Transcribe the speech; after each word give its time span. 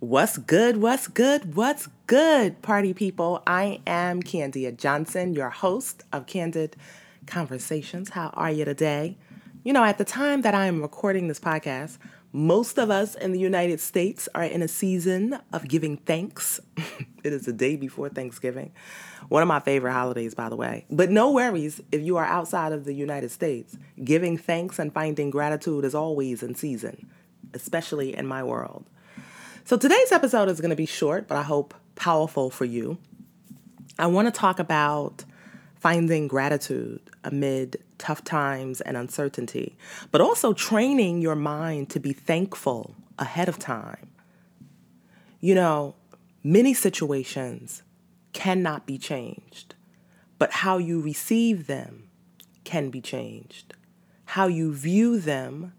What's 0.00 0.36
good? 0.36 0.76
What's 0.76 1.08
good? 1.08 1.54
What's 1.54 1.88
good, 2.06 2.60
party 2.60 2.92
people? 2.92 3.42
I 3.46 3.80
am 3.86 4.22
Candia 4.22 4.76
Johnson, 4.76 5.32
your 5.32 5.48
host 5.48 6.02
of 6.12 6.26
Candid 6.26 6.76
Conversations. 7.26 8.10
How 8.10 8.28
are 8.34 8.50
you 8.50 8.66
today? 8.66 9.16
You 9.64 9.72
know, 9.72 9.82
at 9.82 9.96
the 9.96 10.04
time 10.04 10.42
that 10.42 10.52
I 10.52 10.66
am 10.66 10.82
recording 10.82 11.28
this 11.28 11.40
podcast, 11.40 11.96
most 12.30 12.76
of 12.78 12.90
us 12.90 13.14
in 13.14 13.32
the 13.32 13.38
United 13.38 13.80
States 13.80 14.28
are 14.34 14.44
in 14.44 14.60
a 14.60 14.68
season 14.68 15.38
of 15.50 15.66
giving 15.66 15.96
thanks. 15.96 16.60
it 17.24 17.32
is 17.32 17.46
the 17.46 17.54
day 17.54 17.76
before 17.76 18.10
Thanksgiving. 18.10 18.72
One 19.30 19.40
of 19.40 19.48
my 19.48 19.60
favorite 19.60 19.94
holidays, 19.94 20.34
by 20.34 20.50
the 20.50 20.56
way. 20.56 20.84
But 20.90 21.10
no 21.10 21.32
worries 21.32 21.80
if 21.90 22.02
you 22.02 22.18
are 22.18 22.26
outside 22.26 22.72
of 22.72 22.84
the 22.84 22.92
United 22.92 23.30
States. 23.30 23.78
Giving 24.04 24.36
thanks 24.36 24.78
and 24.78 24.92
finding 24.92 25.30
gratitude 25.30 25.86
is 25.86 25.94
always 25.94 26.42
in 26.42 26.54
season, 26.54 27.08
especially 27.54 28.14
in 28.14 28.26
my 28.26 28.42
world. 28.42 28.84
So 29.66 29.76
today's 29.76 30.12
episode 30.12 30.48
is 30.48 30.60
going 30.60 30.70
to 30.70 30.76
be 30.76 30.86
short, 30.86 31.26
but 31.26 31.36
I 31.36 31.42
hope 31.42 31.74
powerful 31.96 32.50
for 32.50 32.64
you. 32.64 32.98
I 33.98 34.06
want 34.06 34.28
to 34.28 34.30
talk 34.30 34.60
about 34.60 35.24
finding 35.74 36.28
gratitude 36.28 37.00
amid 37.24 37.82
tough 37.98 38.22
times 38.22 38.80
and 38.80 38.96
uncertainty, 38.96 39.76
but 40.12 40.20
also 40.20 40.52
training 40.52 41.20
your 41.20 41.34
mind 41.34 41.90
to 41.90 41.98
be 41.98 42.12
thankful 42.12 42.94
ahead 43.18 43.48
of 43.48 43.58
time. 43.58 44.08
You 45.40 45.56
know, 45.56 45.96
many 46.44 46.72
situations 46.72 47.82
cannot 48.32 48.86
be 48.86 48.98
changed, 48.98 49.74
but 50.38 50.52
how 50.52 50.78
you 50.78 51.00
receive 51.00 51.66
them 51.66 52.08
can 52.62 52.90
be 52.90 53.00
changed. 53.00 53.74
How 54.26 54.46
you 54.46 54.72
view 54.72 55.18
them 55.18 55.72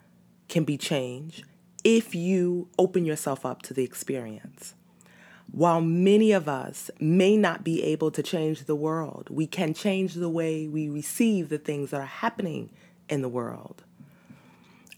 can 0.49 0.66
be 0.66 0.77
changed 0.77 1.46
if 1.88 2.14
you 2.14 2.68
open 2.77 3.05
yourself 3.05 3.46
up 3.46 3.62
to 3.62 3.73
the 3.73 3.82
experience. 3.82 4.73
While 5.54 5.80
many 5.80 6.34
of 6.34 6.50
us 6.50 6.91
may 7.00 7.38
not 7.38 7.63
be 7.63 7.82
able 7.82 8.12
to 8.12 8.21
change 8.21 8.66
the 8.66 8.76
world, 8.76 9.30
we 9.32 9.48
can 9.48 9.74
change 9.74 10.13
the 10.13 10.27
way 10.27 10.68
we 10.68 10.90
receive 10.90 11.48
the 11.48 11.58
things 11.58 11.91
that 11.91 12.02
are 12.02 12.05
happening 12.05 12.71
in 13.08 13.21
the 13.21 13.30
world. 13.30 13.85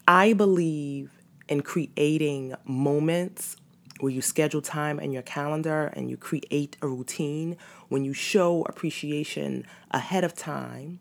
I 0.08 0.32
believe 0.32 1.12
in 1.48 1.60
creating 1.60 2.56
moments 2.64 3.54
where 4.00 4.10
you 4.10 4.20
schedule 4.20 4.60
time 4.60 4.98
in 4.98 5.12
your 5.12 5.22
calendar 5.22 5.92
and 5.94 6.10
you 6.10 6.16
create 6.16 6.76
a 6.82 6.88
routine 6.88 7.56
when 7.88 8.02
you 8.02 8.12
show 8.12 8.64
appreciation 8.68 9.64
ahead 9.92 10.24
of 10.24 10.34
time 10.34 10.98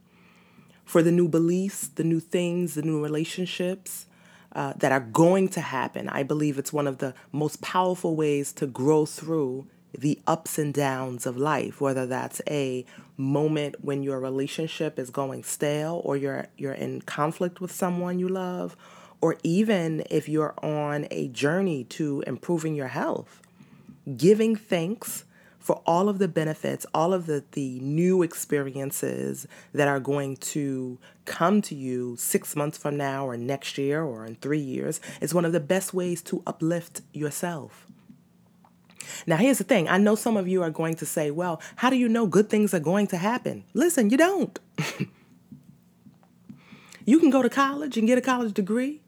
for 0.86 1.02
the 1.02 1.12
new 1.12 1.28
beliefs, 1.28 1.88
the 1.88 2.04
new 2.04 2.20
things, 2.20 2.76
the 2.76 2.84
new 2.84 3.02
relationships, 3.02 4.06
uh, 4.54 4.74
that 4.78 4.92
are 4.92 5.00
going 5.00 5.48
to 5.50 5.62
happen. 5.62 6.10
I 6.10 6.24
believe 6.24 6.58
it's 6.58 6.74
one 6.74 6.88
of 6.88 6.98
the 6.98 7.14
most 7.32 7.62
powerful 7.62 8.16
ways 8.16 8.52
to 8.54 8.68
grow 8.68 9.06
through 9.06 9.68
the 9.98 10.20
ups 10.28 10.58
and 10.58 10.74
downs 10.74 11.26
of 11.26 11.38
life, 11.38 11.82
whether 11.82 12.06
that's 12.06 12.42
a 12.48 12.86
moment 13.18 13.84
when 13.84 14.04
your 14.04 14.20
relationship 14.20 14.98
is 15.00 15.10
going 15.10 15.44
stale 15.44 16.02
or 16.06 16.16
you're 16.16 16.48
you're 16.58 16.74
in 16.74 17.02
conflict 17.02 17.60
with 17.60 17.72
someone 17.72 18.20
you 18.20 18.28
love, 18.28 18.76
or 19.22 19.38
even 19.44 20.04
if 20.10 20.30
you're 20.30 20.54
on 20.64 21.08
a 21.12 21.28
journey 21.30 21.84
to 21.86 22.24
improving 22.28 22.76
your 22.76 22.88
health. 22.88 23.42
Giving 24.16 24.56
thanks 24.56 25.26
for 25.60 25.82
all 25.86 26.10
of 26.10 26.20
the 26.20 26.28
benefits, 26.28 26.86
all 26.94 27.14
of 27.14 27.26
the, 27.26 27.44
the 27.52 27.80
new 27.82 28.24
experiences 28.24 29.48
that 29.74 29.88
are 29.88 30.00
going 30.00 30.38
to 30.38 30.98
come 31.26 31.62
to 31.62 31.76
you 31.76 32.16
six 32.18 32.56
months 32.56 32.78
from 32.78 32.98
now 32.98 33.28
or 33.28 33.38
next 33.38 33.78
year 33.78 34.02
or 34.02 34.26
in 34.26 34.36
three 34.36 34.60
years 34.60 35.00
is 35.22 35.34
one 35.34 35.46
of 35.46 35.52
the 35.52 35.60
best 35.60 35.94
ways 35.94 36.22
to 36.24 36.42
uplift 36.48 37.02
yourself. 37.14 37.86
Now, 39.28 39.38
here's 39.38 39.58
the 39.58 39.64
thing 39.64 39.90
I 39.90 39.98
know 39.98 40.16
some 40.16 40.38
of 40.38 40.48
you 40.48 40.64
are 40.64 40.70
going 40.70 40.96
to 40.96 41.06
say, 41.06 41.32
well, 41.32 41.62
how 41.78 41.90
do 41.90 41.98
you 41.98 42.08
know 42.08 42.26
good 42.26 42.50
things 42.50 42.74
are 42.74 42.80
going 42.80 43.08
to 43.08 43.18
happen? 43.18 43.66
Listen, 43.74 44.10
you 44.10 44.18
don't. 44.18 44.58
you 47.06 47.20
can 47.20 47.30
go 47.30 47.42
to 47.42 47.50
college 47.50 47.98
and 47.98 48.08
get 48.08 48.18
a 48.18 48.22
college 48.22 48.54
degree. 48.54 49.02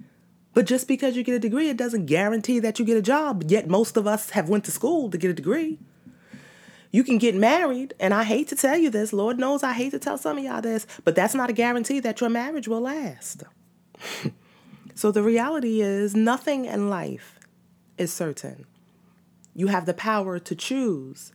But 0.54 0.66
just 0.66 0.88
because 0.88 1.16
you 1.16 1.24
get 1.24 1.36
a 1.36 1.40
degree, 1.40 1.70
it 1.70 1.78
doesn't 1.78 2.08
guarantee 2.08 2.60
that 2.60 2.78
you 2.78 2.84
get 2.84 2.98
a 2.98 3.02
job. 3.02 3.44
Yet 3.48 3.70
most 3.70 3.96
of 3.96 4.06
us 4.06 4.32
have 4.32 4.50
went 4.50 4.66
to 4.66 4.72
school 4.72 5.10
to 5.10 5.18
get 5.18 5.32
a 5.32 5.34
degree. 5.34 5.80
You 6.92 7.04
can 7.04 7.18
get 7.18 7.36
married, 7.36 7.94
and 8.00 8.14
I 8.14 8.24
hate 8.24 8.50
to 8.50 8.56
tell 8.56 8.78
you 8.78 8.90
this, 8.90 9.14
Lord 9.14 9.40
knows 9.40 9.64
I 9.64 9.72
hate 9.74 9.92
to 9.92 10.00
tell 10.00 10.18
some 10.18 10.38
of 10.38 10.44
y'all 10.44 10.62
this, 10.62 10.86
but 11.06 11.16
that's 11.16 11.34
not 11.34 11.50
a 11.50 11.54
guarantee 11.54 12.02
that 12.02 12.20
your 12.20 12.30
marriage 12.30 12.68
will 12.68 12.82
last. 12.82 13.44
so 14.96 15.12
the 15.12 15.24
reality 15.24 15.82
is, 15.82 16.16
nothing 16.16 16.66
in 16.66 16.90
life 16.90 17.40
is 17.98 18.12
certain. 18.12 18.66
You 19.54 19.68
have 19.68 19.86
the 19.86 19.94
power 19.94 20.38
to 20.40 20.56
choose 20.56 21.32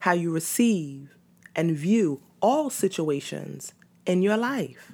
how 0.00 0.12
you 0.12 0.30
receive 0.30 1.16
and 1.56 1.76
view 1.76 2.20
all 2.40 2.68
situations 2.68 3.72
in 4.04 4.20
your 4.20 4.36
life. 4.36 4.92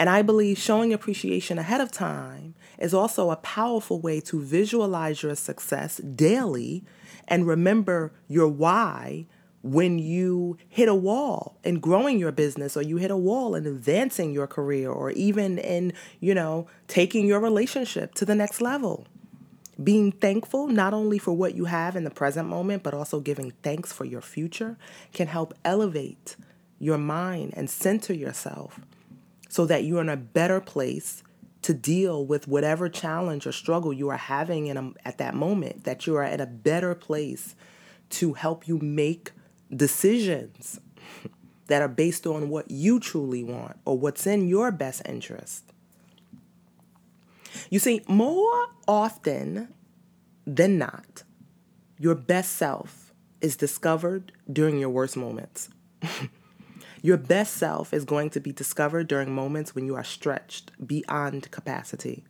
And 0.00 0.08
I 0.08 0.22
believe 0.22 0.56
showing 0.56 0.94
appreciation 0.94 1.58
ahead 1.58 1.82
of 1.82 1.92
time 1.92 2.54
is 2.78 2.94
also 2.94 3.28
a 3.28 3.36
powerful 3.36 4.00
way 4.00 4.18
to 4.22 4.40
visualize 4.40 5.22
your 5.22 5.34
success 5.34 5.98
daily 5.98 6.82
and 7.28 7.46
remember 7.46 8.10
your 8.26 8.48
why 8.48 9.26
when 9.62 9.98
you 9.98 10.56
hit 10.70 10.88
a 10.88 10.94
wall 10.94 11.58
in 11.64 11.80
growing 11.80 12.18
your 12.18 12.32
business 12.32 12.78
or 12.78 12.82
you 12.82 12.96
hit 12.96 13.10
a 13.10 13.16
wall 13.16 13.54
in 13.54 13.66
advancing 13.66 14.32
your 14.32 14.46
career 14.46 14.90
or 14.90 15.10
even 15.10 15.58
in, 15.58 15.92
you 16.18 16.34
know, 16.34 16.66
taking 16.88 17.26
your 17.26 17.38
relationship 17.38 18.14
to 18.14 18.24
the 18.24 18.34
next 18.34 18.62
level. 18.62 19.06
Being 19.84 20.12
thankful 20.12 20.68
not 20.68 20.94
only 20.94 21.18
for 21.18 21.34
what 21.34 21.54
you 21.54 21.66
have 21.66 21.94
in 21.94 22.04
the 22.04 22.10
present 22.10 22.48
moment, 22.48 22.82
but 22.82 22.94
also 22.94 23.20
giving 23.20 23.50
thanks 23.62 23.92
for 23.92 24.06
your 24.06 24.22
future 24.22 24.78
can 25.12 25.26
help 25.26 25.52
elevate 25.62 26.36
your 26.78 26.96
mind 26.96 27.52
and 27.54 27.68
center 27.68 28.14
yourself 28.14 28.80
so 29.50 29.66
that 29.66 29.84
you're 29.84 30.00
in 30.00 30.08
a 30.08 30.16
better 30.16 30.60
place 30.60 31.22
to 31.62 31.74
deal 31.74 32.24
with 32.24 32.48
whatever 32.48 32.88
challenge 32.88 33.46
or 33.46 33.52
struggle 33.52 33.92
you 33.92 34.08
are 34.08 34.16
having 34.16 34.68
in 34.68 34.76
a, 34.76 34.92
at 35.04 35.18
that 35.18 35.34
moment, 35.34 35.84
that 35.84 36.06
you 36.06 36.16
are 36.16 36.22
at 36.22 36.40
a 36.40 36.46
better 36.46 36.94
place 36.94 37.54
to 38.08 38.32
help 38.34 38.66
you 38.66 38.78
make 38.78 39.32
decisions 39.74 40.80
that 41.66 41.82
are 41.82 41.88
based 41.88 42.26
on 42.26 42.48
what 42.48 42.70
you 42.70 43.00
truly 43.00 43.42
want 43.42 43.76
or 43.84 43.98
what's 43.98 44.26
in 44.26 44.48
your 44.48 44.70
best 44.70 45.02
interest. 45.04 45.64
You 47.68 47.80
see, 47.80 48.02
more 48.06 48.68
often 48.86 49.74
than 50.46 50.78
not, 50.78 51.24
your 51.98 52.14
best 52.14 52.52
self 52.52 53.12
is 53.40 53.56
discovered 53.56 54.32
during 54.50 54.78
your 54.78 54.90
worst 54.90 55.16
moments. 55.16 55.68
Your 57.02 57.16
best 57.16 57.54
self 57.54 57.94
is 57.94 58.04
going 58.04 58.30
to 58.30 58.40
be 58.40 58.52
discovered 58.52 59.08
during 59.08 59.34
moments 59.34 59.74
when 59.74 59.86
you 59.86 59.94
are 59.96 60.04
stretched 60.04 60.70
beyond 60.86 61.50
capacity. 61.50 62.24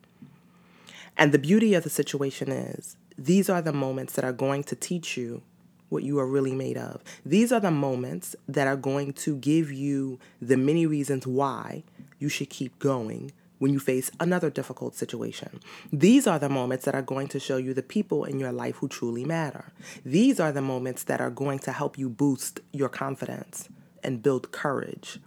And 1.17 1.33
the 1.33 1.39
beauty 1.39 1.73
of 1.73 1.83
the 1.83 1.89
situation 1.89 2.51
is, 2.51 2.95
these 3.17 3.49
are 3.49 3.61
the 3.61 3.73
moments 3.73 4.13
that 4.13 4.23
are 4.23 4.31
going 4.31 4.63
to 4.65 4.75
teach 4.75 5.17
you 5.17 5.41
what 5.89 6.03
you 6.03 6.17
are 6.19 6.25
really 6.25 6.55
made 6.55 6.77
of. 6.77 7.03
These 7.25 7.51
are 7.51 7.59
the 7.59 7.69
moments 7.69 8.33
that 8.47 8.65
are 8.65 8.77
going 8.77 9.11
to 9.13 9.35
give 9.35 9.73
you 9.73 10.19
the 10.41 10.55
many 10.55 10.85
reasons 10.85 11.27
why 11.27 11.83
you 12.17 12.29
should 12.29 12.49
keep 12.49 12.79
going 12.79 13.33
when 13.59 13.73
you 13.73 13.79
face 13.79 14.09
another 14.21 14.49
difficult 14.49 14.95
situation. 14.95 15.59
These 15.91 16.27
are 16.27 16.39
the 16.39 16.49
moments 16.49 16.85
that 16.85 16.95
are 16.95 17.01
going 17.01 17.27
to 17.27 17.39
show 17.41 17.57
you 17.57 17.73
the 17.73 17.83
people 17.83 18.23
in 18.23 18.39
your 18.39 18.53
life 18.53 18.77
who 18.77 18.87
truly 18.87 19.25
matter. 19.25 19.73
These 20.05 20.39
are 20.39 20.53
the 20.53 20.61
moments 20.61 21.03
that 21.03 21.19
are 21.19 21.29
going 21.29 21.59
to 21.59 21.73
help 21.73 21.97
you 21.97 22.09
boost 22.09 22.61
your 22.71 22.89
confidence 22.89 23.67
and 24.03 24.23
build 24.23 24.51
courage. 24.51 25.19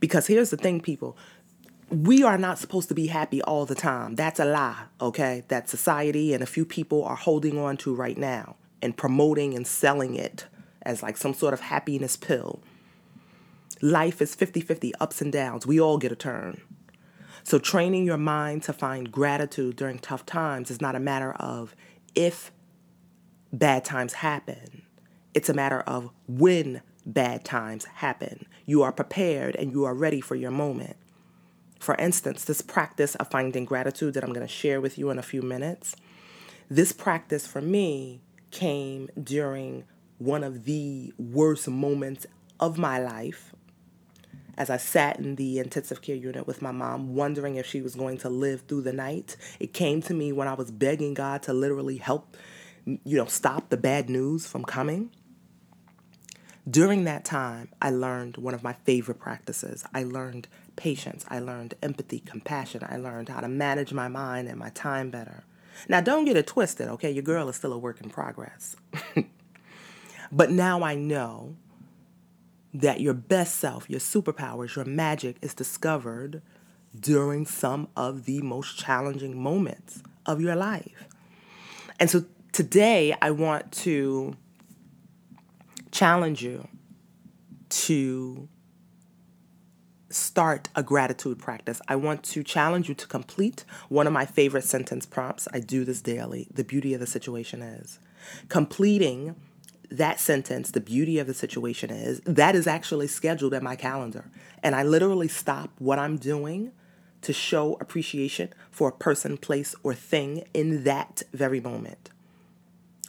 Because 0.00 0.26
here's 0.26 0.50
the 0.50 0.56
thing, 0.56 0.80
people 0.80 1.16
we 1.92 2.22
are 2.22 2.38
not 2.38 2.58
supposed 2.58 2.88
to 2.88 2.94
be 2.94 3.08
happy 3.08 3.42
all 3.42 3.66
the 3.66 3.74
time. 3.74 4.14
That's 4.14 4.40
a 4.40 4.46
lie, 4.46 4.84
okay? 4.98 5.44
That 5.48 5.68
society 5.68 6.32
and 6.32 6.42
a 6.42 6.46
few 6.46 6.64
people 6.64 7.04
are 7.04 7.16
holding 7.16 7.58
on 7.58 7.76
to 7.78 7.94
right 7.94 8.16
now 8.16 8.56
and 8.80 8.96
promoting 8.96 9.54
and 9.54 9.66
selling 9.66 10.14
it 10.14 10.46
as 10.80 11.02
like 11.02 11.18
some 11.18 11.34
sort 11.34 11.52
of 11.52 11.60
happiness 11.60 12.16
pill. 12.16 12.62
Life 13.82 14.22
is 14.22 14.34
50 14.34 14.62
50 14.62 14.94
ups 15.00 15.20
and 15.20 15.30
downs. 15.30 15.66
We 15.66 15.78
all 15.80 15.98
get 15.98 16.12
a 16.12 16.16
turn. 16.16 16.62
So, 17.44 17.58
training 17.58 18.06
your 18.06 18.16
mind 18.16 18.62
to 18.64 18.72
find 18.72 19.10
gratitude 19.10 19.76
during 19.76 19.98
tough 19.98 20.24
times 20.24 20.70
is 20.70 20.80
not 20.80 20.94
a 20.94 21.00
matter 21.00 21.32
of 21.32 21.74
if 22.14 22.52
bad 23.52 23.84
times 23.84 24.14
happen, 24.14 24.82
it's 25.34 25.48
a 25.48 25.54
matter 25.54 25.80
of 25.80 26.10
when 26.28 26.82
bad 27.06 27.44
times 27.44 27.84
happen. 27.84 28.46
You 28.66 28.82
are 28.82 28.92
prepared 28.92 29.56
and 29.56 29.72
you 29.72 29.84
are 29.84 29.94
ready 29.94 30.20
for 30.20 30.34
your 30.34 30.50
moment. 30.50 30.96
For 31.78 31.96
instance, 31.96 32.44
this 32.44 32.60
practice 32.60 33.14
of 33.16 33.28
finding 33.28 33.64
gratitude 33.64 34.14
that 34.14 34.22
I'm 34.22 34.32
going 34.32 34.46
to 34.46 34.52
share 34.52 34.80
with 34.80 34.98
you 34.98 35.10
in 35.10 35.18
a 35.18 35.22
few 35.22 35.42
minutes, 35.42 35.96
this 36.70 36.92
practice 36.92 37.46
for 37.46 37.60
me 37.60 38.20
came 38.50 39.08
during 39.20 39.84
one 40.18 40.44
of 40.44 40.64
the 40.64 41.12
worst 41.18 41.68
moments 41.68 42.26
of 42.60 42.78
my 42.78 42.98
life 42.98 43.52
as 44.56 44.70
I 44.70 44.76
sat 44.76 45.18
in 45.18 45.36
the 45.36 45.58
intensive 45.58 46.02
care 46.02 46.14
unit 46.14 46.46
with 46.46 46.62
my 46.62 46.70
mom, 46.70 47.14
wondering 47.14 47.56
if 47.56 47.66
she 47.66 47.80
was 47.80 47.94
going 47.94 48.18
to 48.18 48.28
live 48.28 48.62
through 48.62 48.82
the 48.82 48.92
night. 48.92 49.36
It 49.58 49.72
came 49.72 50.02
to 50.02 50.14
me 50.14 50.30
when 50.30 50.46
I 50.46 50.54
was 50.54 50.70
begging 50.70 51.14
God 51.14 51.42
to 51.44 51.52
literally 51.52 51.96
help 51.96 52.36
you 52.84 53.16
know, 53.16 53.26
stop 53.26 53.70
the 53.70 53.76
bad 53.76 54.10
news 54.10 54.46
from 54.46 54.64
coming. 54.64 55.10
During 56.68 57.04
that 57.04 57.24
time, 57.24 57.70
I 57.80 57.90
learned 57.90 58.36
one 58.36 58.54
of 58.54 58.62
my 58.62 58.74
favorite 58.84 59.18
practices. 59.18 59.84
I 59.92 60.04
learned 60.04 60.46
patience. 60.76 61.24
I 61.28 61.40
learned 61.40 61.74
empathy, 61.82 62.20
compassion. 62.20 62.86
I 62.88 62.96
learned 62.96 63.28
how 63.28 63.40
to 63.40 63.48
manage 63.48 63.92
my 63.92 64.08
mind 64.08 64.48
and 64.48 64.58
my 64.58 64.70
time 64.70 65.10
better. 65.10 65.42
Now, 65.88 66.00
don't 66.00 66.24
get 66.24 66.36
it 66.36 66.46
twisted, 66.46 66.88
okay? 66.88 67.10
Your 67.10 67.24
girl 67.24 67.48
is 67.48 67.56
still 67.56 67.72
a 67.72 67.78
work 67.78 68.00
in 68.00 68.10
progress. 68.10 68.76
but 70.32 70.50
now 70.50 70.82
I 70.82 70.94
know 70.94 71.56
that 72.72 73.00
your 73.00 73.14
best 73.14 73.56
self, 73.56 73.90
your 73.90 74.00
superpowers, 74.00 74.76
your 74.76 74.84
magic 74.84 75.36
is 75.42 75.54
discovered 75.54 76.42
during 76.98 77.44
some 77.44 77.88
of 77.96 78.24
the 78.24 78.40
most 78.42 78.78
challenging 78.78 79.40
moments 79.40 80.02
of 80.26 80.40
your 80.40 80.54
life. 80.54 81.08
And 81.98 82.08
so 82.08 82.24
today 82.52 83.14
I 83.20 83.30
want 83.30 83.72
to 83.72 84.36
challenge 86.02 86.42
you 86.42 86.66
to 87.68 88.48
start 90.10 90.68
a 90.74 90.82
gratitude 90.82 91.38
practice. 91.38 91.80
I 91.86 91.94
want 91.94 92.24
to 92.24 92.42
challenge 92.42 92.88
you 92.88 92.94
to 92.96 93.06
complete 93.06 93.64
one 93.88 94.08
of 94.08 94.12
my 94.12 94.26
favorite 94.26 94.64
sentence 94.64 95.06
prompts. 95.06 95.46
I 95.52 95.60
do 95.60 95.84
this 95.84 96.02
daily. 96.02 96.48
The 96.52 96.64
beauty 96.64 96.92
of 96.92 96.98
the 96.98 97.06
situation 97.06 97.62
is 97.62 98.00
completing 98.48 99.36
that 99.92 100.18
sentence, 100.18 100.72
the 100.72 100.80
beauty 100.80 101.20
of 101.20 101.28
the 101.28 101.34
situation 101.34 101.90
is 101.90 102.20
that 102.22 102.56
is 102.56 102.66
actually 102.66 103.06
scheduled 103.06 103.54
in 103.54 103.62
my 103.62 103.76
calendar. 103.76 104.28
And 104.60 104.74
I 104.74 104.82
literally 104.82 105.28
stop 105.28 105.70
what 105.78 106.00
I'm 106.00 106.16
doing 106.16 106.72
to 107.20 107.32
show 107.32 107.76
appreciation 107.80 108.48
for 108.72 108.88
a 108.88 108.92
person, 108.92 109.36
place, 109.36 109.76
or 109.84 109.94
thing 109.94 110.48
in 110.52 110.82
that 110.82 111.22
very 111.32 111.60
moment. 111.60 112.10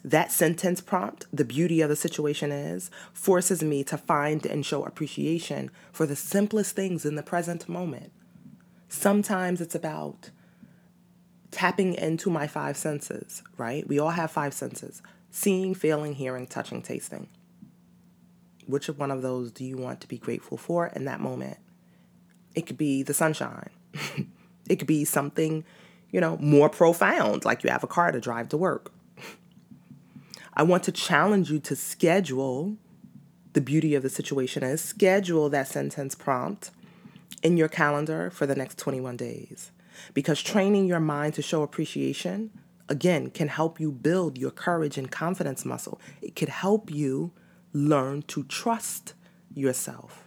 That 0.04 0.32
sentence 0.34 0.82
prompt, 0.82 1.28
the 1.32 1.46
beauty 1.46 1.80
of 1.80 1.90
the 1.90 1.96
situation 1.96 2.52
is, 2.52 2.92
forces 3.14 3.64
me 3.64 3.86
to 3.86 3.98
find 3.98 4.46
and 4.46 4.66
show 4.66 4.84
appreciation 4.84 5.72
for 5.94 6.06
the 6.06 6.16
simplest 6.16 6.76
things 6.76 7.06
in 7.06 7.16
the 7.16 7.24
present 7.24 7.70
moment. 7.70 8.12
Sometimes 8.90 9.62
it's 9.62 9.76
about 9.76 10.30
tapping 11.52 11.94
into 11.94 12.30
my 12.30 12.48
five 12.48 12.76
senses, 12.76 13.44
right? 13.58 13.88
We 13.88 13.98
all 13.98 14.10
have 14.10 14.32
five 14.32 14.54
senses 14.54 15.02
seeing, 15.32 15.74
feeling, 15.74 16.14
hearing, 16.14 16.46
touching, 16.46 16.82
tasting. 16.82 17.28
Which 18.68 18.88
one 18.88 19.10
of 19.10 19.24
those 19.24 19.52
do 19.52 19.66
you 19.66 19.78
want 19.78 20.00
to 20.02 20.08
be 20.08 20.20
grateful 20.20 20.58
for 20.58 20.88
in 20.88 21.06
that 21.06 21.20
moment? 21.20 21.58
It 22.54 22.68
could 22.68 22.78
be 22.78 23.02
the 23.02 23.16
sunshine. 23.16 23.72
it 24.70 24.76
could 24.76 24.88
be 24.88 25.06
something, 25.06 25.66
you 26.12 26.22
know, 26.22 26.38
more 26.38 26.70
profound, 26.70 27.46
like 27.46 27.64
you 27.64 27.72
have 27.72 27.84
a 27.84 27.88
car 27.88 28.12
to 28.12 28.20
drive 28.20 28.50
to 28.50 28.58
work. 28.58 28.93
I 30.56 30.64
want 30.64 30.84
to 30.84 30.92
challenge 30.92 31.50
you 31.50 31.60
to 31.60 31.76
schedule 31.76 32.78
the 33.54 33.62
beauty 33.62 33.96
of 33.96 34.04
the 34.04 34.10
situation 34.10 34.64
is 34.64 34.82
schedule 34.82 35.50
that 35.50 35.68
sentence 35.68 36.16
prompt 36.16 36.72
in 37.42 37.58
your 37.58 37.68
calendar 37.68 38.30
for 38.30 38.46
the 38.46 38.56
next 38.56 38.78
21 38.78 39.18
days. 39.18 39.72
Because 40.14 40.42
training 40.42 40.88
your 40.88 41.00
mind 41.00 41.36
to 41.36 41.42
show 41.42 41.62
appreciation, 41.62 42.52
again, 42.90 43.30
can 43.30 43.48
help 43.48 43.80
you 43.80 43.92
build 43.92 44.38
your 44.38 44.52
courage 44.52 44.98
and 44.98 45.12
confidence 45.12 45.66
muscle. 45.66 46.00
It 46.22 46.36
could 46.36 46.50
help 46.50 46.92
you 46.92 47.32
learn 47.74 48.24
to 48.24 48.44
trust 48.44 49.14
yourself. 49.54 50.24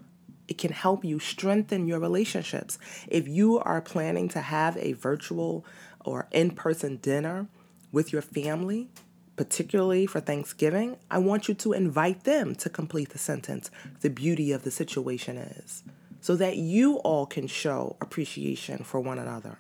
It 0.49 0.59
can 0.59 0.73
help 0.73 1.05
you 1.05 1.19
strengthen 1.19 1.89
your 1.89 1.99
relationships. 1.99 2.79
If 3.09 3.27
you 3.27 3.59
are 3.59 3.81
planning 3.81 4.29
to 4.31 4.41
have 4.41 4.77
a 4.77 4.93
virtual 4.93 5.65
or 6.05 6.29
in 6.31 6.53
person 6.53 6.99
dinner 6.99 7.49
with 7.91 8.13
your 8.13 8.23
family, 8.23 8.89
particularly 9.37 10.07
for 10.07 10.21
Thanksgiving, 10.21 10.97
I 11.11 11.19
want 11.19 11.49
you 11.49 11.55
to 11.55 11.73
invite 11.73 12.25
them 12.25 12.55
to 12.57 12.71
complete 12.71 13.11
the 13.11 13.19
sentence. 13.19 13.71
The 14.01 14.11
beauty 14.11 14.53
of 14.53 14.65
the 14.65 14.71
situation 14.71 15.37
is 15.37 15.85
so 16.21 16.35
that 16.37 16.57
you 16.57 16.97
all 16.99 17.27
can 17.27 17.47
show 17.47 17.97
appreciation 18.01 18.79
for 18.79 18.99
one 18.99 19.19
another. 19.19 19.59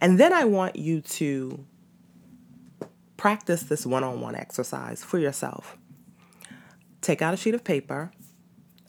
And 0.00 0.18
then 0.18 0.32
I 0.32 0.44
want 0.44 0.76
you 0.76 1.00
to 1.02 1.64
practice 3.16 3.64
this 3.64 3.84
one 3.84 4.04
on 4.04 4.20
one 4.20 4.34
exercise 4.34 5.04
for 5.04 5.18
yourself. 5.18 5.76
Take 7.00 7.20
out 7.20 7.34
a 7.34 7.36
sheet 7.36 7.54
of 7.54 7.64
paper. 7.64 8.12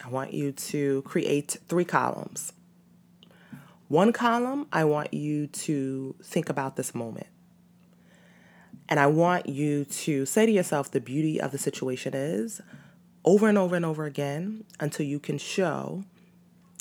I 0.03 0.09
want 0.09 0.33
you 0.33 0.51
to 0.51 1.01
create 1.01 1.57
three 1.67 1.85
columns. 1.85 2.53
One 3.87 4.13
column, 4.13 4.67
I 4.71 4.85
want 4.85 5.13
you 5.13 5.47
to 5.47 6.15
think 6.23 6.49
about 6.49 6.75
this 6.75 6.95
moment. 6.95 7.27
And 8.87 8.99
I 8.99 9.07
want 9.07 9.49
you 9.49 9.85
to 9.85 10.25
say 10.25 10.45
to 10.45 10.51
yourself 10.51 10.91
the 10.91 11.01
beauty 11.01 11.41
of 11.41 11.51
the 11.51 11.57
situation 11.57 12.13
is 12.13 12.61
over 13.23 13.49
and 13.49 13.57
over 13.57 13.75
and 13.75 13.85
over 13.85 14.05
again 14.05 14.63
until 14.79 15.05
you 15.05 15.19
can 15.19 15.37
show 15.37 16.03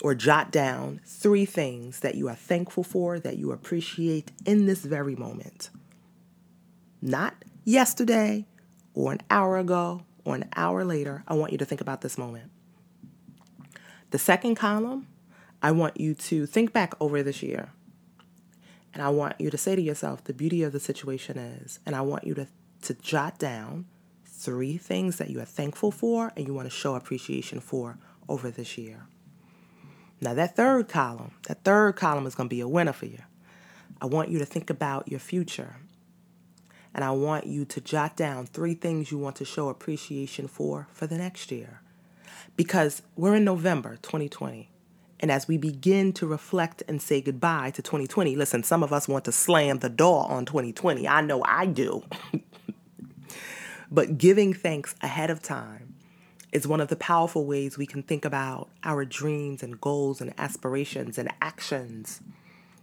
or 0.02 0.14
jot 0.14 0.50
down 0.50 1.00
three 1.06 1.46
things 1.46 2.00
that 2.00 2.14
you 2.14 2.28
are 2.28 2.34
thankful 2.34 2.84
for, 2.84 3.18
that 3.18 3.38
you 3.38 3.52
appreciate 3.52 4.32
in 4.44 4.66
this 4.66 4.80
very 4.80 5.16
moment. 5.16 5.70
Not 7.00 7.34
yesterday 7.64 8.46
or 8.92 9.12
an 9.12 9.20
hour 9.30 9.56
ago 9.56 10.02
or 10.24 10.34
an 10.34 10.48
hour 10.56 10.84
later. 10.84 11.24
I 11.26 11.34
want 11.34 11.52
you 11.52 11.58
to 11.58 11.64
think 11.64 11.80
about 11.80 12.02
this 12.02 12.18
moment. 12.18 12.50
The 14.10 14.18
second 14.18 14.56
column, 14.56 15.06
I 15.62 15.70
want 15.70 15.98
you 15.98 16.14
to 16.14 16.46
think 16.46 16.72
back 16.72 16.94
over 17.00 17.22
this 17.22 17.42
year. 17.42 17.70
And 18.94 19.02
I 19.02 19.08
want 19.10 19.40
you 19.40 19.50
to 19.50 19.58
say 19.58 19.74
to 19.74 19.82
yourself, 19.82 20.24
the 20.24 20.32
beauty 20.32 20.62
of 20.62 20.72
the 20.72 20.80
situation 20.80 21.36
is, 21.36 21.80
and 21.84 21.96
I 21.96 22.00
want 22.00 22.24
you 22.24 22.34
to, 22.34 22.46
to 22.82 22.94
jot 22.94 23.38
down 23.38 23.86
three 24.24 24.76
things 24.76 25.18
that 25.18 25.30
you 25.30 25.40
are 25.40 25.44
thankful 25.44 25.90
for 25.90 26.32
and 26.36 26.46
you 26.46 26.54
want 26.54 26.66
to 26.66 26.74
show 26.74 26.94
appreciation 26.94 27.58
for 27.58 27.98
over 28.28 28.50
this 28.50 28.78
year. 28.78 29.06
Now, 30.20 30.32
that 30.34 30.54
third 30.54 30.88
column, 30.88 31.32
that 31.48 31.64
third 31.64 31.96
column 31.96 32.26
is 32.26 32.36
going 32.36 32.48
to 32.48 32.54
be 32.54 32.60
a 32.60 32.68
winner 32.68 32.92
for 32.92 33.06
you. 33.06 33.18
I 34.00 34.06
want 34.06 34.30
you 34.30 34.38
to 34.38 34.46
think 34.46 34.70
about 34.70 35.08
your 35.08 35.20
future. 35.20 35.76
And 36.94 37.02
I 37.02 37.10
want 37.10 37.46
you 37.46 37.64
to 37.64 37.80
jot 37.80 38.16
down 38.16 38.46
three 38.46 38.74
things 38.74 39.10
you 39.10 39.18
want 39.18 39.36
to 39.36 39.44
show 39.44 39.68
appreciation 39.68 40.46
for 40.46 40.86
for 40.92 41.08
the 41.08 41.18
next 41.18 41.50
year. 41.50 41.80
Because 42.56 43.02
we're 43.16 43.34
in 43.34 43.44
November 43.44 43.96
2020. 44.02 44.70
And 45.24 45.32
as 45.32 45.48
we 45.48 45.56
begin 45.56 46.12
to 46.14 46.26
reflect 46.26 46.82
and 46.86 47.00
say 47.00 47.22
goodbye 47.22 47.70
to 47.70 47.80
2020, 47.80 48.36
listen, 48.36 48.62
some 48.62 48.82
of 48.82 48.92
us 48.92 49.08
want 49.08 49.24
to 49.24 49.32
slam 49.32 49.78
the 49.78 49.88
door 49.88 50.30
on 50.30 50.44
2020. 50.44 51.08
I 51.08 51.22
know 51.22 51.42
I 51.46 51.64
do. 51.64 52.04
but 53.90 54.18
giving 54.18 54.52
thanks 54.52 54.94
ahead 55.00 55.30
of 55.30 55.40
time 55.40 55.94
is 56.52 56.68
one 56.68 56.78
of 56.78 56.88
the 56.88 56.96
powerful 56.96 57.46
ways 57.46 57.78
we 57.78 57.86
can 57.86 58.02
think 58.02 58.26
about 58.26 58.68
our 58.82 59.06
dreams 59.06 59.62
and 59.62 59.80
goals 59.80 60.20
and 60.20 60.34
aspirations 60.36 61.16
and 61.16 61.32
actions 61.40 62.20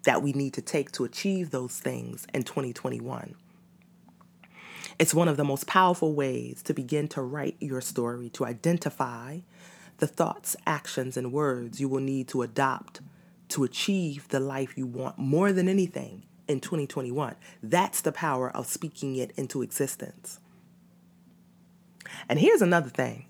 that 0.05 0.24
we 0.24 0.33
need 0.33 0.55
to 0.55 0.63
take 0.63 0.91
to 0.93 1.03
achieve 1.03 1.51
those 1.51 1.77
things 1.77 2.25
in 2.33 2.41
2021. 2.41 3.36
It's 4.98 5.13
one 5.13 5.27
of 5.27 5.38
the 5.38 5.43
most 5.43 5.67
powerful 5.67 6.15
ways 6.15 6.63
to 6.63 6.74
begin 6.74 7.07
to 7.10 7.21
write 7.21 7.57
your 7.60 7.81
story, 7.81 8.31
to 8.31 8.45
identify 8.45 9.41
the 10.01 10.08
thoughts, 10.08 10.55
actions, 10.65 11.15
and 11.15 11.31
words 11.31 11.79
you 11.79 11.88
will 11.88 12.01
need 12.01 12.27
to 12.27 12.41
adopt 12.41 13.01
to 13.50 13.63
achieve 13.63 14.27
the 14.29 14.39
life 14.39 14.75
you 14.75 14.88
want 14.88 15.20
more 15.20 15.53
than 15.53 15.70
anything 15.70 16.24
in 16.48 16.60
2021. 16.60 17.36
That's 17.62 18.01
the 18.01 18.12
power 18.12 18.50
of 18.50 18.65
speaking 18.65 19.15
it 19.15 19.31
into 19.38 19.62
existence. 19.62 20.39
And 22.27 22.39
here's 22.39 22.63
another 22.63 22.89
thing 22.89 23.27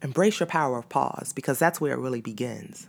embrace 0.00 0.40
your 0.40 0.46
power 0.46 0.78
of 0.78 0.88
pause 0.88 1.32
because 1.34 1.58
that's 1.58 1.80
where 1.80 1.92
it 1.92 1.98
really 1.98 2.22
begins. 2.22 2.86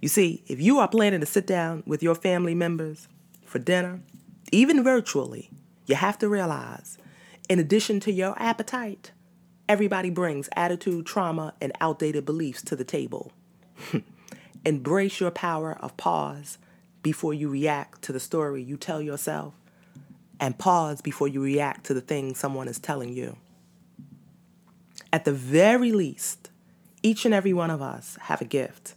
You 0.00 0.08
see, 0.08 0.42
if 0.46 0.58
you 0.58 0.78
are 0.78 0.88
planning 0.88 1.20
to 1.20 1.26
sit 1.26 1.46
down 1.46 1.82
with 1.86 2.02
your 2.02 2.14
family 2.14 2.54
members 2.54 3.08
for 3.44 3.58
dinner, 3.58 4.00
even 4.50 4.82
virtually, 4.82 5.50
you 5.84 5.96
have 5.96 6.18
to 6.18 6.30
realize, 6.30 6.96
in 7.50 7.58
addition 7.58 8.00
to 8.00 8.12
your 8.12 8.34
appetite, 8.40 9.12
Everybody 9.68 10.10
brings 10.10 10.48
attitude, 10.56 11.06
trauma, 11.06 11.54
and 11.60 11.72
outdated 11.80 12.24
beliefs 12.24 12.62
to 12.62 12.76
the 12.76 12.84
table. 12.84 13.32
Embrace 14.64 15.20
your 15.20 15.30
power 15.30 15.78
of 15.80 15.96
pause 15.96 16.58
before 17.02 17.34
you 17.34 17.48
react 17.48 18.02
to 18.02 18.12
the 18.12 18.20
story 18.20 18.62
you 18.62 18.76
tell 18.76 19.00
yourself, 19.00 19.54
and 20.38 20.58
pause 20.58 21.00
before 21.00 21.28
you 21.28 21.42
react 21.42 21.84
to 21.84 21.94
the 21.94 22.00
thing 22.00 22.34
someone 22.34 22.68
is 22.68 22.78
telling 22.78 23.12
you. 23.12 23.36
At 25.12 25.24
the 25.24 25.32
very 25.32 25.92
least, 25.92 26.50
each 27.02 27.24
and 27.24 27.34
every 27.34 27.52
one 27.52 27.70
of 27.70 27.82
us 27.82 28.16
have 28.22 28.40
a 28.40 28.46
gift, 28.46 28.94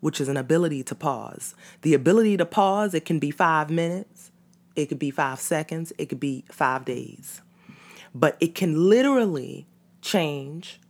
which 0.00 0.20
is 0.20 0.28
an 0.28 0.36
ability 0.36 0.82
to 0.84 0.94
pause. 0.94 1.54
The 1.82 1.94
ability 1.94 2.36
to 2.36 2.46
pause, 2.46 2.94
it 2.94 3.04
can 3.04 3.18
be 3.18 3.30
five 3.30 3.70
minutes, 3.70 4.30
it 4.76 4.86
could 4.86 4.98
be 4.98 5.10
five 5.10 5.40
seconds, 5.40 5.92
it 5.98 6.06
could 6.06 6.20
be 6.20 6.44
five 6.50 6.84
days. 6.84 7.40
But 8.14 8.36
it 8.40 8.54
can 8.54 8.88
literally 8.88 9.66
change 10.08 10.80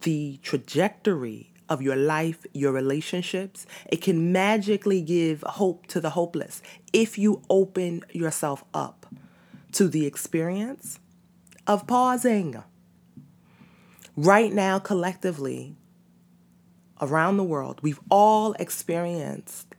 the 0.00 0.38
trajectory 0.42 1.52
of 1.68 1.82
your 1.82 1.96
life, 1.96 2.46
your 2.54 2.72
relationships. 2.72 3.66
It 3.90 4.00
can 4.00 4.32
magically 4.32 5.02
give 5.02 5.42
hope 5.42 5.86
to 5.88 6.00
the 6.00 6.10
hopeless 6.10 6.62
if 6.92 7.18
you 7.18 7.42
open 7.50 8.02
yourself 8.12 8.64
up 8.72 9.06
to 9.72 9.88
the 9.88 10.06
experience 10.06 10.98
of 11.66 11.86
pausing. 11.86 12.62
Right 14.16 14.52
now, 14.52 14.78
collectively, 14.78 15.76
around 17.00 17.36
the 17.36 17.44
world, 17.44 17.80
we've 17.82 18.00
all 18.10 18.54
experienced 18.54 19.74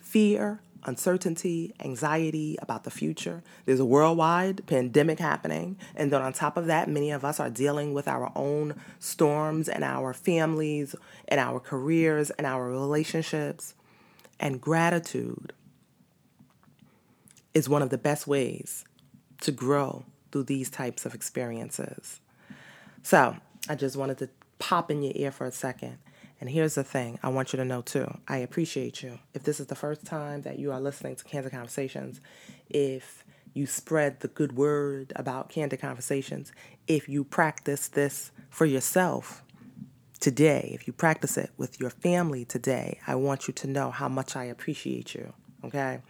fear, 0.00 0.60
uncertainty, 0.88 1.74
anxiety 1.84 2.56
about 2.60 2.84
the 2.84 2.90
future. 2.90 3.42
There's 3.66 3.78
a 3.78 3.84
worldwide 3.84 4.66
pandemic 4.66 5.20
happening. 5.20 5.76
And 5.94 6.10
then 6.10 6.22
on 6.22 6.32
top 6.32 6.56
of 6.56 6.66
that, 6.66 6.88
many 6.88 7.10
of 7.10 7.24
us 7.24 7.38
are 7.38 7.50
dealing 7.50 7.92
with 7.92 8.08
our 8.08 8.32
own 8.34 8.74
storms 8.98 9.68
and 9.68 9.84
our 9.84 10.12
families 10.12 10.96
and 11.28 11.38
our 11.38 11.60
careers 11.60 12.30
and 12.30 12.46
our 12.46 12.68
relationships. 12.68 13.74
And 14.40 14.60
gratitude 14.60 15.52
is 17.54 17.68
one 17.68 17.82
of 17.82 17.90
the 17.90 17.98
best 17.98 18.26
ways 18.26 18.84
to 19.42 19.52
grow 19.52 20.04
through 20.32 20.44
these 20.44 20.70
types 20.70 21.06
of 21.06 21.14
experiences. 21.14 22.20
So 23.02 23.36
I 23.68 23.74
just 23.74 23.96
wanted 23.96 24.18
to 24.18 24.28
pop 24.58 24.90
in 24.90 25.02
your 25.02 25.12
ear 25.14 25.30
for 25.30 25.46
a 25.46 25.52
second 25.52 25.98
and 26.40 26.48
here's 26.50 26.74
the 26.74 26.84
thing 26.84 27.18
I 27.22 27.28
want 27.28 27.52
you 27.52 27.56
to 27.58 27.64
know 27.64 27.82
too 27.82 28.18
I 28.26 28.38
appreciate 28.38 29.02
you. 29.02 29.18
If 29.34 29.44
this 29.44 29.60
is 29.60 29.66
the 29.66 29.74
first 29.74 30.04
time 30.04 30.42
that 30.42 30.58
you 30.58 30.72
are 30.72 30.80
listening 30.80 31.16
to 31.16 31.24
Candid 31.24 31.52
Conversations, 31.52 32.20
if 32.68 33.24
you 33.54 33.66
spread 33.66 34.20
the 34.20 34.28
good 34.28 34.56
word 34.56 35.12
about 35.16 35.48
Candid 35.48 35.80
Conversations, 35.80 36.52
if 36.86 37.08
you 37.08 37.24
practice 37.24 37.88
this 37.88 38.30
for 38.50 38.66
yourself 38.66 39.42
today, 40.20 40.70
if 40.74 40.86
you 40.86 40.92
practice 40.92 41.36
it 41.36 41.50
with 41.56 41.80
your 41.80 41.90
family 41.90 42.44
today, 42.44 42.98
I 43.06 43.14
want 43.14 43.48
you 43.48 43.54
to 43.54 43.66
know 43.66 43.90
how 43.90 44.08
much 44.08 44.36
I 44.36 44.44
appreciate 44.44 45.14
you. 45.14 45.32
Okay 45.64 46.00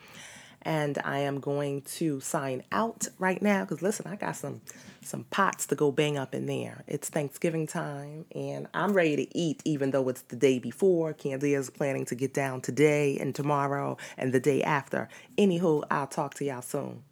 and 0.62 0.98
I 1.04 1.20
am 1.20 1.40
going 1.40 1.82
to 1.82 2.20
sign 2.20 2.62
out 2.72 3.08
right 3.18 3.40
now 3.40 3.64
because 3.64 3.82
listen, 3.82 4.06
I 4.06 4.16
got 4.16 4.36
some 4.36 4.60
some 5.00 5.24
pots 5.24 5.66
to 5.66 5.74
go 5.74 5.90
bang 5.90 6.18
up 6.18 6.34
in 6.34 6.46
there. 6.46 6.84
It's 6.86 7.08
Thanksgiving 7.08 7.66
time 7.66 8.26
and 8.34 8.68
I'm 8.74 8.92
ready 8.92 9.16
to 9.16 9.38
eat 9.38 9.62
even 9.64 9.90
though 9.90 10.08
it's 10.08 10.22
the 10.22 10.36
day 10.36 10.58
before. 10.58 11.12
Candy 11.12 11.54
is 11.54 11.70
planning 11.70 12.04
to 12.06 12.14
get 12.14 12.34
down 12.34 12.60
today 12.60 13.18
and 13.18 13.34
tomorrow 13.34 13.96
and 14.16 14.32
the 14.32 14.40
day 14.40 14.62
after. 14.62 15.08
Anywho, 15.36 15.84
I'll 15.90 16.06
talk 16.06 16.34
to 16.34 16.44
y'all 16.44 16.62
soon. 16.62 17.02